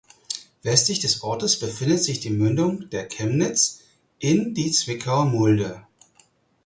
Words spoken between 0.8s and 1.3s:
des